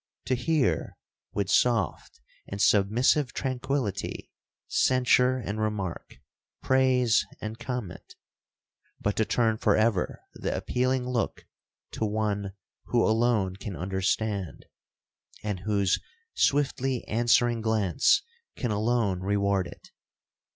—To 0.25 0.33
hear, 0.33 0.97
with 1.31 1.47
soft 1.47 2.21
and 2.47 2.59
submissive 2.59 3.33
tranquillity, 3.33 4.31
censure 4.67 5.37
and 5.37 5.61
remark, 5.61 6.15
praise 6.63 7.23
and 7.39 7.59
comment, 7.59 8.15
but 8.99 9.15
to 9.17 9.25
turn 9.25 9.59
for 9.59 9.75
ever 9.75 10.23
the 10.33 10.57
appealing 10.57 11.07
look 11.07 11.45
to 11.91 12.03
one 12.07 12.53
who 12.85 13.05
alone 13.05 13.57
can 13.57 13.75
understand, 13.75 14.65
and 15.43 15.59
whose 15.59 15.99
swiftly 16.33 17.03
answering 17.07 17.61
glance 17.61 18.23
can 18.55 18.71
alone 18.71 19.19
reward 19.19 19.67
it! 19.67 19.91